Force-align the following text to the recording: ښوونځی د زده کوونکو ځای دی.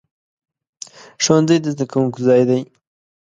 ښوونځی 1.23 1.57
د 1.61 1.65
زده 1.73 1.85
کوونکو 1.91 2.19
ځای 2.27 2.41
دی. 2.49 2.61